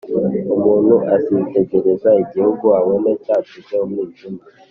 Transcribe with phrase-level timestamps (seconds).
[0.55, 4.41] Umuntu azitegereza igihugu abone cyacuze umwijima